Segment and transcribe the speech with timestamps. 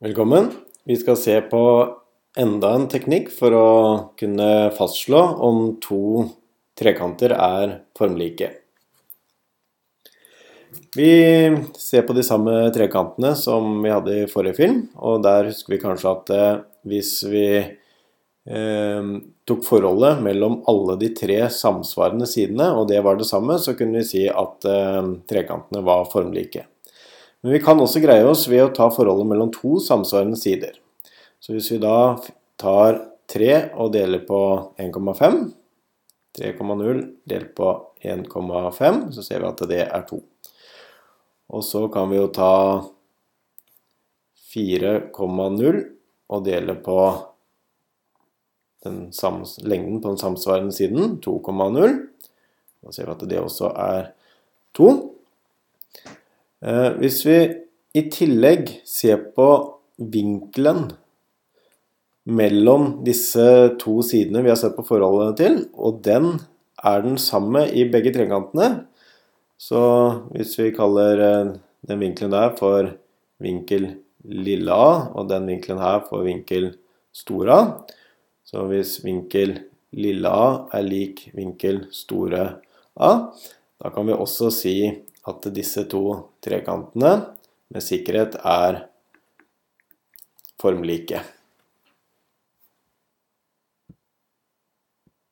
[0.00, 0.46] Velkommen.
[0.84, 1.58] Vi skal se på
[2.40, 3.72] enda en teknikk for å
[4.16, 6.22] kunne fastslå om to
[6.80, 8.48] trekanter er formlike.
[10.96, 11.10] Vi
[11.76, 15.82] ser på de samme trekantene som vi hadde i forrige film, og der husker vi
[15.84, 19.14] kanskje at eh, hvis vi eh,
[19.52, 24.00] tok forholdet mellom alle de tre samsvarende sidene, og det var det samme, så kunne
[24.00, 26.69] vi si at eh, trekantene var formlike.
[27.40, 30.74] Men vi kan også greie oss ved å ta forholdet mellom to samsvarende sider.
[31.40, 32.18] Så hvis vi da
[32.60, 34.40] tar 3 og deler på
[34.80, 35.38] 1,5,
[36.36, 37.70] 3,0 delt på
[38.04, 40.20] 1,5, så ser vi at det er 2.
[41.50, 42.52] Og så kan vi jo ta
[44.52, 45.80] 4,0
[46.30, 46.98] og dele på
[48.84, 51.96] lengden på den samsvarende siden, 2,0.
[52.80, 54.12] Da ser vi at det også er
[54.78, 54.92] 2.
[56.60, 57.36] Eh, hvis vi
[57.96, 59.48] i tillegg ser på
[60.12, 60.90] vinkelen
[62.30, 63.46] mellom disse
[63.80, 66.34] to sidene vi har sett på forholdene til, og den
[66.84, 68.84] er den samme i begge trekantene,
[69.60, 69.80] så
[70.34, 71.54] hvis vi kaller eh,
[71.88, 72.92] den vinkelen der for
[73.40, 73.94] vinkel
[74.28, 76.74] lille a, og den vinkelen her for vinkel
[77.16, 77.66] store a,
[78.44, 79.56] så hvis vinkel
[79.96, 82.44] lille a er lik vinkel store
[83.00, 83.12] a,
[83.80, 84.74] da kan vi også si
[85.28, 86.04] at disse to
[86.44, 87.12] trekantene
[87.70, 88.84] med sikkerhet er
[90.60, 91.20] formlike.